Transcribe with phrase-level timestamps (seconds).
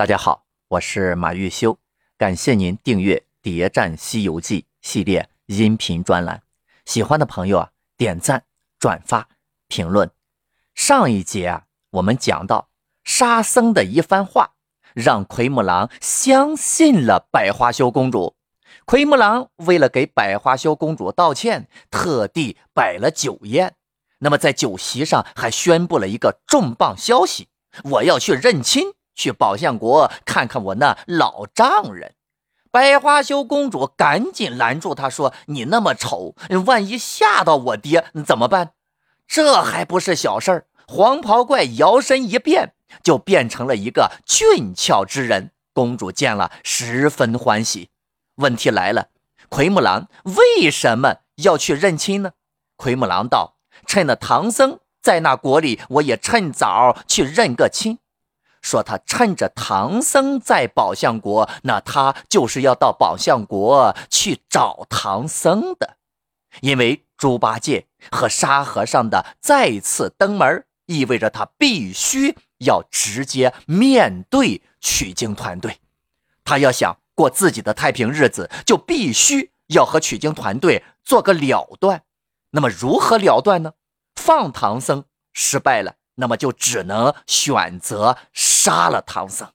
[0.00, 1.76] 大家好，我是马玉修，
[2.16, 6.42] 感谢您订阅《谍战西游记》系列音频专栏。
[6.86, 8.44] 喜欢的朋友啊，点赞、
[8.78, 9.28] 转发、
[9.68, 10.10] 评论。
[10.74, 12.70] 上一节啊，我们讲到
[13.04, 14.52] 沙僧的一番话，
[14.94, 18.36] 让奎木狼相信了百花羞公主。
[18.86, 23.74] 奎木狼为了给百花羞公主道歉，特地摆了酒宴。
[24.20, 27.50] 那么在酒席上还宣布了一个重磅消息：
[27.84, 28.94] 我要去认亲。
[29.20, 32.14] 去宝象国看看我那老丈人，
[32.70, 36.34] 百花羞公主赶紧拦住他说：“你那么丑，
[36.64, 38.70] 万一吓到我爹怎么办？”
[39.28, 40.66] 这还不是小事儿。
[40.88, 45.50] 黄袍怪摇身一变，就变成了一个俊俏之人。
[45.74, 47.90] 公主见了十分欢喜。
[48.36, 49.08] 问题来了，
[49.50, 52.32] 奎木狼为什么要去认亲呢？
[52.76, 57.98] 奎木狼道：“趁那唐僧在那国里，我也趁早去认个亲。”
[58.60, 65.96] 说他趁着唐僧在宝象国，那他就是要到宝象国去找唐僧的，
[66.60, 75.78] 因为猪八戒和沙和尚的再次登门，意味着他必须要直接面对取经团队。
[76.44, 82.02] 他要想过自己的太平日子，就必须要和取经团队做个了断。
[82.50, 83.74] 那么如何了断呢？
[84.16, 85.94] 放唐僧失败了。
[86.16, 89.52] 那么就只能选择杀了唐僧。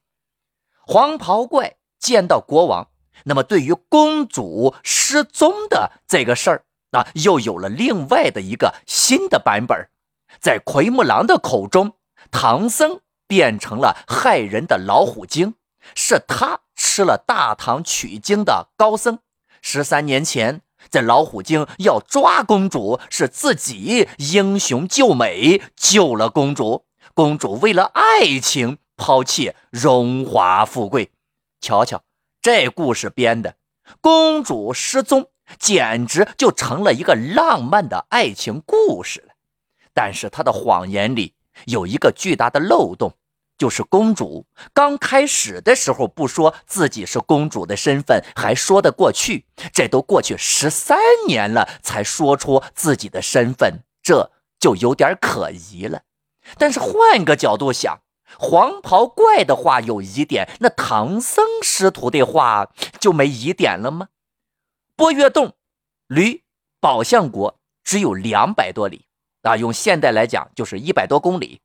[0.86, 2.90] 黄袍怪见到国王，
[3.24, 9.90] 那么对于公主失踪的这个事儿啊，又有了另外的一个新的版本。
[10.40, 11.94] 在奎木狼的口中，
[12.32, 15.56] 唐僧变成了害人的老虎精，
[15.96, 19.20] 是他吃了大唐取经的高僧。
[19.62, 20.62] 十三年前。
[20.90, 26.86] 这老虎精要抓公主，是自己英雄救美救了公主。
[27.14, 31.12] 公主为了爱情抛弃荣华富贵，
[31.62, 32.04] 瞧瞧
[32.42, 33.56] 这故事编的，
[34.02, 39.34] 公主失踪简直就成了一个浪漫的爱情故事了。
[39.94, 41.34] 但是她的谎言里
[41.66, 43.14] 有一个巨大的漏洞。
[43.58, 56.02] 就是公主刚开始的时候不说自己是公主的身份还说得过去，这都过去十三年了才说出自己的身份，这就有点可疑了。
[56.58, 58.02] 但是换个角度想，
[58.38, 64.10] 黄袍怪的话有疑点，那唐僧师徒的话就没疑点了吗？
[64.98, 65.54] 波月洞
[66.08, 66.44] 离
[66.80, 69.06] 宝象国只有两百多里
[69.42, 71.62] 啊，用现代来讲就是一百多公里。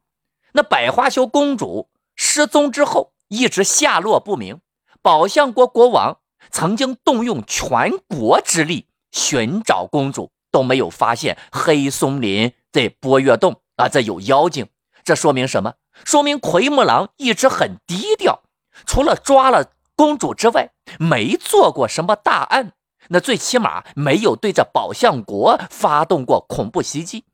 [0.52, 4.60] 那百花羞公主失踪之后，一直下落不明。
[5.02, 6.18] 宝象国国王
[6.50, 14.68] 曾经动用全国之力寻找公主，都没有发现黑松林这波月洞啊，这有妖精。
[15.02, 15.74] 这说明什么？
[16.04, 18.42] 说明奎木狼一直很低调，
[18.86, 22.72] 除了抓了公主之外，没做过什么大案。
[23.08, 27.24] 那最起码没有对着宝象国发动过恐怖袭击。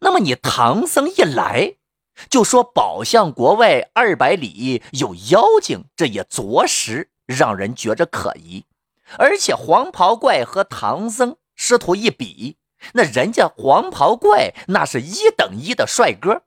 [0.00, 1.74] 那么你唐僧一来
[2.28, 8.64] 就说宝象国外二百里有妖精，这也着实让人觉着可疑。
[9.18, 12.56] 而且黄袍怪和唐僧师徒一比，
[12.94, 16.42] 那人家黄袍怪那是一等一的帅哥，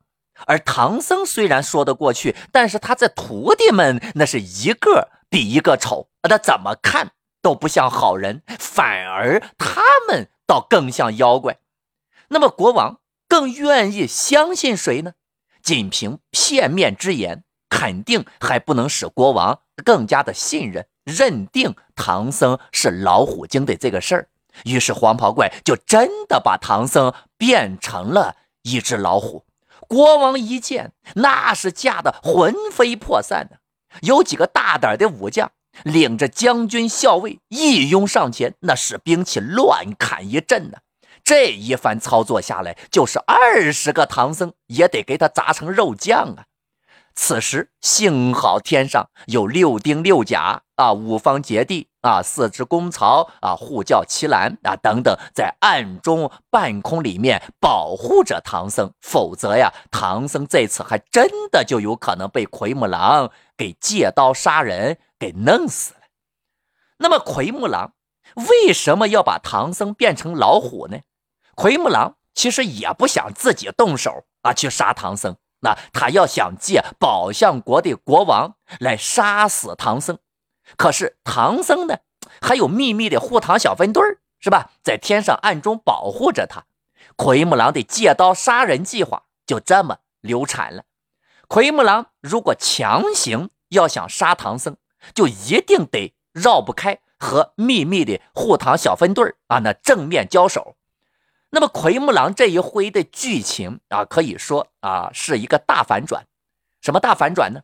[0.47, 11.59] 而唐僧虽然说得过去，但是他这徒弟们那是一个比一个丑，他怎么看都不像好人，反而他们倒更像妖怪。
[12.29, 12.99] 那么国王。
[13.33, 15.13] 更愿意相信谁呢？
[15.63, 24.29] 仅凭片面之言，肯定还不能使国王更加的信任、认定唐僧是老虎精的这个事儿。
[24.65, 29.45] 于是黄袍怪就真的把唐僧变成了一只老虎。
[29.87, 33.57] 国王一见，那是吓得魂飞魄散的。
[34.01, 35.51] 有几个大胆的武将，
[35.81, 40.77] 领着将军校尉一拥上前，那使兵器乱砍一阵呢。
[41.23, 46.45] 这一番操作下来，就是二十个唐僧也得给他砸成肉酱啊！
[47.15, 65.99] 此时幸好天上有六丁六甲啊，五方揭谛啊，四只公曹啊，护教齐兰啊等等，在暗中半空里面保护着唐僧，否则呀，唐僧这次还真的就有可能被奎木狼给借刀杀人，给弄死了。
[66.97, 67.93] 那么奎木狼
[68.35, 70.97] 为什么要把唐僧变成老虎呢？
[71.55, 75.35] 奎木狼其实也不想自己动手啊，去杀唐僧。
[75.59, 80.17] 那他要想借宝象国的国王来杀死唐僧，
[80.75, 81.99] 可是唐僧呢，
[82.41, 84.03] 还有秘密的护唐小分队
[84.41, 84.71] 是吧？
[84.83, 86.65] 在天上暗中保护着他。
[87.15, 90.83] 奎木狼的借刀杀人计划就这么流产了。
[91.47, 94.75] 奎木狼如果强行要想杀唐僧，
[95.13, 100.75] 就一定得绕不开和秘密的护唐小分队啊那正面交手。
[101.55, 106.25] 那么奎木狼这一回的剧情啊，可以说啊是一个大反转。
[106.81, 107.61] 什么大反转呢？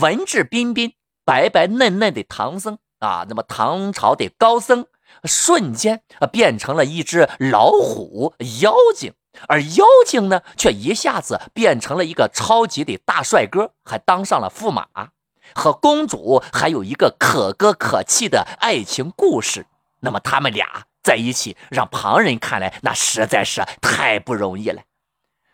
[0.00, 0.94] 文质彬彬、
[1.24, 4.86] 白白嫩嫩的唐僧啊，那么唐朝的高僧
[5.24, 9.12] 瞬间啊变成了一只老虎妖精，
[9.48, 14.86] 而妖精呢却一下子变成了一个超级的大帅哥，还当上了驸马，
[15.52, 19.66] 和公主还有一个可歌可泣的爱情故事。
[19.98, 20.86] 那么他们俩。
[21.02, 24.82] 在一起，让旁人看来那实在是太不容易了。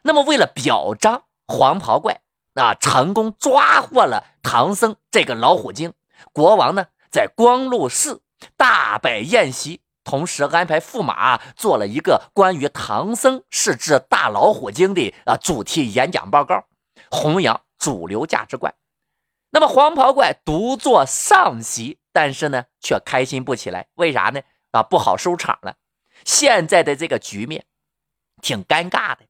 [0.02, 2.20] 那么，为了表彰黄袍怪
[2.54, 5.92] 啊成功抓获了唐僧这个老虎精，
[6.32, 8.22] 国王呢在光禄寺
[8.56, 16.64] 大摆宴席，同时安排驸马做了一个关于唐僧是只大老虎精的啊主题演讲报告，
[17.10, 18.74] 弘扬主流价值观。
[19.50, 24.40] 那么，黄袍怪独坐上席，但是呢却开心不起来，为啥呢？
[24.72, 25.76] 啊，不好收场了。
[26.24, 27.66] 现在的这个局面
[28.42, 29.26] 挺尴尬的。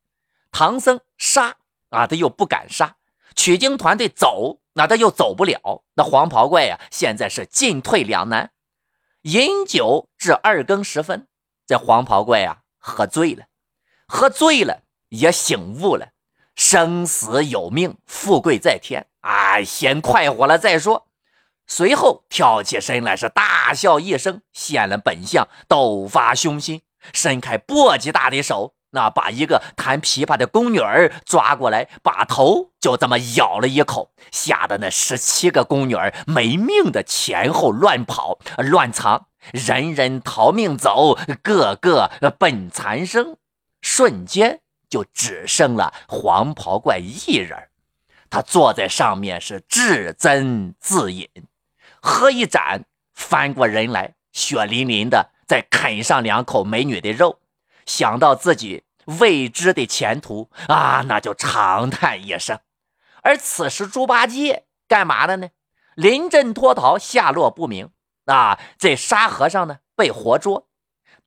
[0.51, 1.57] 唐僧杀
[1.91, 2.97] 啊，他又不敢杀；
[3.35, 5.85] 取经团队走，那他又走不了。
[5.95, 8.53] 那黄袍怪呀，现在是进退两难。
[9.23, 11.29] 饮酒至二更时分，
[11.67, 13.47] 这黄袍怪呀，喝醉了，
[14.07, 16.13] 喝醉了也醒悟了，
[16.55, 21.08] 生死有命，富贵在天啊，先快活了再说。
[21.71, 26.81] 随后跳起身来，是大笑一声，现了本相，斗发凶心，
[27.13, 43.37] 伸开簸箕大的手，那把一个弹琵琶的宫女儿抓过来，把头就这么咬了一口，吓得那十七个宫女儿没命的前后乱跑乱藏，人人逃命走，个个奔残生，
[43.83, 47.69] 瞬间就只剩了黄袍怪一人，
[48.31, 51.29] 他坐在上面是自斟自饮。
[52.01, 52.85] 喝一盏，
[53.15, 57.41] 翻过人来，血淋淋的再啃上两口美女的肉，
[57.87, 58.85] 想到自己
[59.21, 62.59] 未知的前途啊，那就长叹一声。
[63.23, 65.49] 而此时猪八戒干嘛的呢？
[65.95, 67.91] 临阵脱逃，下落不明。
[68.27, 70.69] 啊，这沙和尚呢被活捉，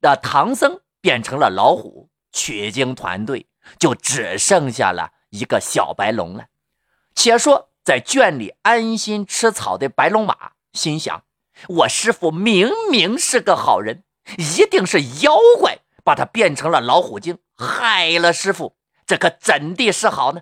[0.01, 3.47] 那唐僧变成了老虎，取经团队
[3.79, 6.45] 就只剩下了一个小白龙了。
[7.15, 10.51] 且说在圈里安心吃草的白龙马。
[10.73, 11.23] 心想：
[11.67, 14.03] 我师傅明明是个好人，
[14.37, 18.75] 一定是妖怪把他变成了老虎精，害了师傅。
[19.05, 20.41] 这可怎地是好呢？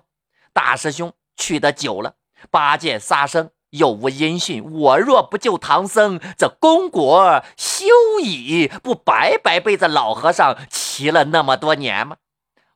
[0.52, 2.14] 大师兄去的久了，
[2.50, 4.64] 八戒、沙僧又无音讯。
[4.64, 7.86] 我若不救唐僧，这功果休
[8.22, 12.16] 矣，不白白被这老和尚骑了那么多年吗？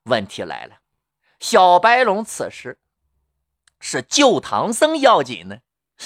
[0.04, 0.78] 问题来了，
[1.38, 2.78] 小白龙此时
[3.78, 5.58] 是救唐僧要紧呢？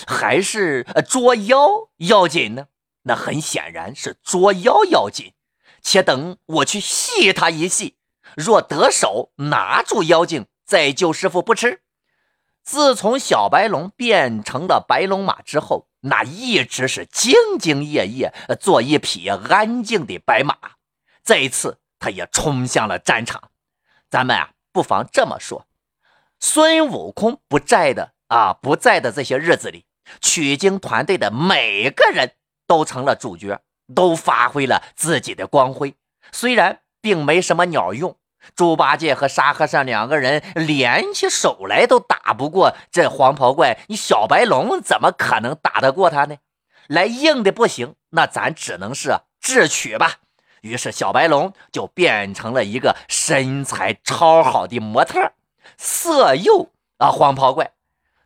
[0.06, 2.67] 还是捉妖要紧呢？
[3.02, 5.32] 那很显然是捉妖要紧。
[5.81, 7.96] 且等我去戏他一戏，
[8.37, 11.82] 若得手拿住妖精，再救师傅不迟。
[12.62, 20.55] 自从小白龙变成了白龙马之后，那一直是兢兢业业，做一匹安静的白马。
[21.25, 23.50] 这一次，他也冲向了战场。
[24.11, 25.67] 咱们啊，不妨这么说：
[26.40, 28.12] 孙悟空不在的。
[28.28, 29.84] 啊，不在的这些日子里，
[30.20, 32.32] 取经团队的每个人
[32.66, 33.61] 都成了主角，
[33.94, 35.94] 都发挥了自己的光辉。
[36.30, 38.16] 虽然并没什么鸟用，
[38.54, 46.37] 猪八戒和沙和尚两个人联起手来都打不过这黄袍怪，你小白龙怎么可能打得过他呢？
[46.87, 50.16] 来硬的不行，那咱只能是智取吧。
[50.61, 55.32] 于是小白龙就变成了一个身材超好的模特，
[55.78, 57.70] 色诱啊黄袍怪。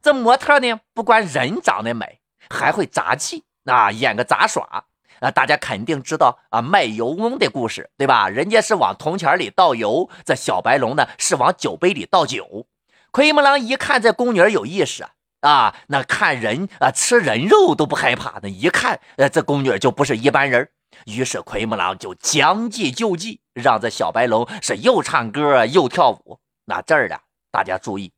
[0.02, 2.18] 这模特呢，不光人长得美，
[2.50, 4.84] 还会杂技啊，演个杂耍
[5.20, 5.30] 啊。
[5.30, 8.28] 大家肯定知道啊，卖油翁的故事，对吧？
[8.28, 12.66] 人家是往铜钱里倒油，这小白龙呢是往酒杯里倒酒。
[13.12, 15.06] 奎木狼一看这宫女有意思
[15.42, 20.68] 啊，那看人啊吃人肉都不害怕，那一看呃这宫女就不是一般人。
[21.06, 26.40] 于是奎木狼就将计就计，让这小白龙是又唱歌又跳舞。
[26.64, 27.20] 那这儿的
[27.52, 28.12] 大家注意。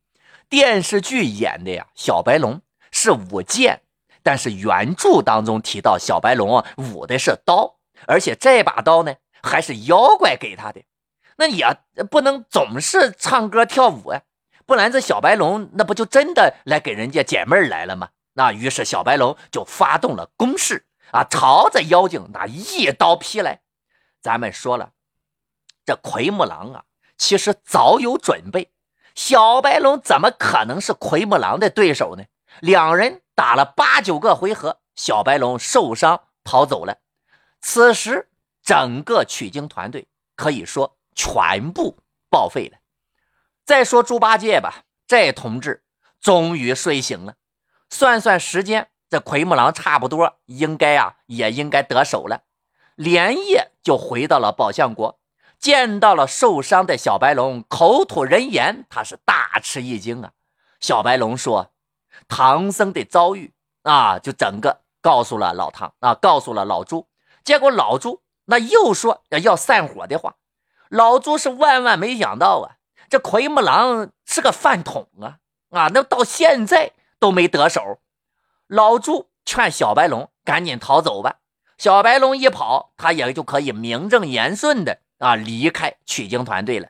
[0.55, 2.61] 电视剧演的呀，小白龙
[2.93, 3.83] 是舞剑，
[4.23, 10.81] 但是原著当中提到小白龙，舞的是刀，而且这把刀呢还是妖怪给他的。
[11.39, 11.77] 那也
[12.09, 14.21] 不能总是唱歌跳舞啊，
[14.65, 18.11] 不然这小白龙那不就真的来给人家解闷来了吗？
[18.35, 23.63] 那于是小白龙就发动了攻势啊，朝着妖精那一刀劈来。
[24.23, 24.93] 咱们说了，
[25.85, 26.85] 这奎木狼啊，
[27.19, 28.71] 其实早有准备。
[29.15, 32.25] 小白龙怎么可能是奎木狼的对手呢？
[32.61, 36.99] 两人打了八九个回合，小白龙受伤逃走了。
[37.61, 38.29] 此时，
[38.63, 42.79] 整个取经团队可以说全部报废了。
[43.65, 45.83] 再说猪八戒吧，这同志
[46.21, 47.35] 终于睡醒了。
[47.89, 52.43] 算算时间，这奎木狼差不多应该啊，也应该得手了。
[52.95, 55.19] 连夜就回到了宝象国。
[55.65, 60.33] 见到了受伤的小白龙，口吐人言，他是大吃一惊啊！
[60.79, 61.71] 小白龙说
[62.29, 67.09] ：“唐僧的遭遇啊，就整个告诉了老唐啊，告诉了老朱。
[67.45, 70.35] 结果老朱那又说要散伙的话，
[70.91, 72.77] 老朱是万万没想到啊，
[73.09, 75.39] 这奎木狼是个饭桶啊
[75.71, 75.89] 啊！
[75.95, 78.01] 那到现在都没得手。
[78.67, 81.37] 老朱劝小白龙赶紧逃走吧，
[81.79, 85.01] 小白龙一跑，他也就可以名正言顺的。
[85.25, 86.89] 啊，离开取经团队了，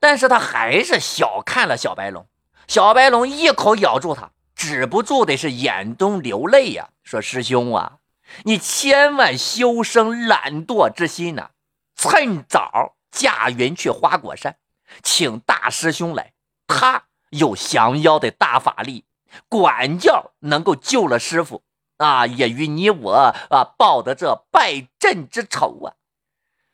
[0.00, 2.26] 但是他还是小看了小白龙。
[2.66, 7.98] 小白龙一口咬住他，止不住的是眼中流泪呀，说：“师兄啊，
[8.42, 11.50] 你千万休生懒惰之心呐！
[11.94, 14.56] 趁早驾云去花果山，
[15.04, 16.32] 请大师兄来，
[16.66, 19.04] 他有降妖的大法力，
[19.48, 21.62] 管教能够救了师傅
[21.98, 23.12] 啊，也与你我
[23.50, 25.94] 啊报得这败阵之仇啊。”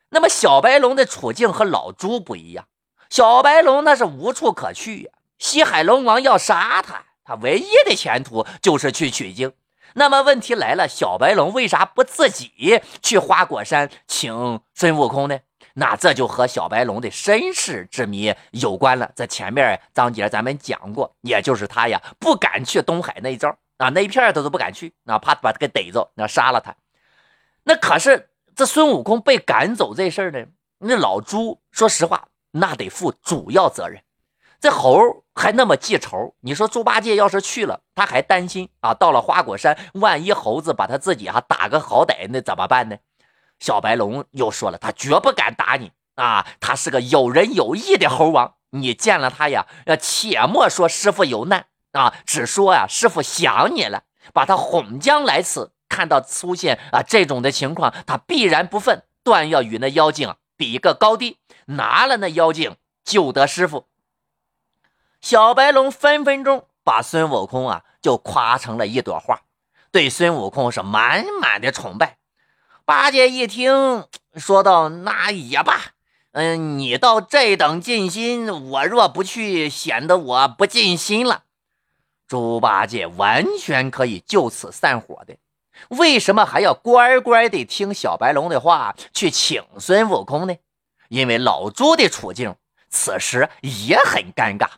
[0.08, 2.66] 那么小白龙的处境和老朱不一样，
[3.10, 5.10] 小白龙那是无处可去呀。
[5.38, 9.52] 西海龙王要杀他，他唯一的前途就是去取经。
[9.94, 15.38] 那么问题来了，小白龙为啥不自己去花果山请孙悟空呢？
[15.74, 19.10] 那这就和小白龙的身世之谜有关了。
[19.14, 26.74] 在前面章节咱们讲过，也就是他呀不敢去东海那一招啊，那一片他都不敢去，那怕把他给逮着，那杀了他。
[27.64, 28.30] 那可是。
[28.56, 30.46] 这孙悟空被赶走这事儿呢，
[30.78, 34.02] 那老猪说实话，那得负主要责任。
[34.58, 34.98] 这猴
[35.34, 42.96] 还那么记仇，你说猪八戒要是去了，他还担心啊，到了花果山，万一猴子把他自己哈打个好歹，那怎么办呢？
[43.60, 49.66] 小白龙又说了，他绝不敢打你啊，他是个有仁有义的猴王，你见了他呀，
[50.00, 55.72] 且莫说师傅有难啊，只说呀，师傅想你了，把他哄将来此。
[55.96, 63.86] 看到出现啊这种的情况，他必然不忿，断要与那妖精比一个高低，拿了那妖精救得师傅。
[65.22, 69.40] 小白龙分分钟把孙悟空啊就夸成了一朵花，
[69.90, 72.18] 对孙悟空是满满的崇拜。
[72.84, 75.80] 八戒一听，说道：“那也罢，
[76.32, 81.44] 嗯，你到这等尽心，我若不去，显得我不尽心了。”
[82.28, 85.36] 猪八戒完全可以就此散伙的。
[85.88, 90.54] 为什么还要乖乖地听小白龙的话去请孙悟空呢？
[91.08, 92.56] 因为老朱的处境
[92.88, 94.68] 此时也很尴尬。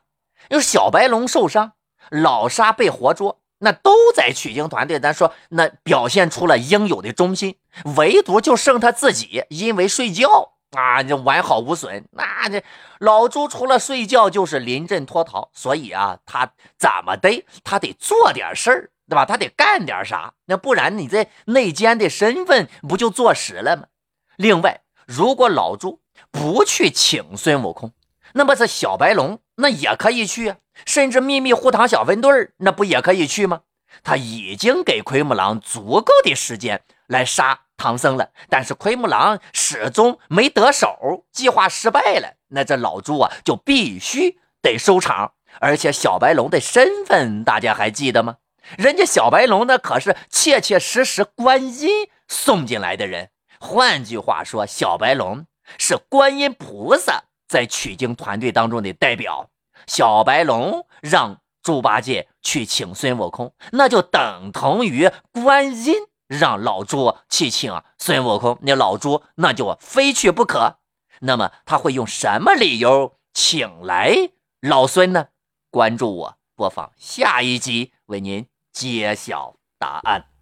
[0.50, 1.72] 有小白龙受伤，
[2.10, 4.98] 老沙被活捉，那都在取经团队。
[5.00, 7.56] 咱说那表现出了应有的忠心，
[7.96, 12.06] 唯独就剩他自己，因为睡觉啊，就完好无损。
[12.12, 12.62] 那这
[12.98, 18.90] 老朱除了睡觉就是临阵脱逃，所以啊，他怎么的，他得做点事儿。
[19.08, 19.24] 对吧？
[19.24, 23.84] 他得干点啥，那不然你这内奸的身份不就坐实了吗？
[24.36, 26.00] 另外，如果老朱
[26.30, 27.92] 不去请孙悟空，
[28.34, 33.62] 那么这小白龙那也可以去啊，甚至秘密护堂小分队那不也可以去吗？
[34.02, 45.32] 他已经给奎木狼足够的时间来杀唐僧了，但是奎木狼始终没得手，计划失败了，那这老朱啊就必须得收场。
[45.60, 48.36] 而且小白龙的身份大家还记得吗？
[48.76, 55.46] 人家小白龙那可是切切实实观音送进来的人，换句话说，小白龙
[55.78, 59.50] 是观音菩萨在取经团队当中的代表。
[59.86, 65.94] 小白龙让猪八戒去请孙悟空，那就等同于观音
[66.26, 70.78] 让老猪去请孙悟空，那老猪那就非去不可。
[71.20, 75.28] 那么他会用什么理由请来老孙呢？
[75.70, 78.46] 关注我，播放下一集，为您。
[78.78, 80.37] 揭晓答案。